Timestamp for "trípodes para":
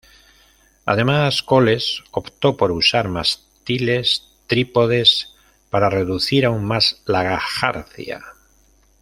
4.47-5.91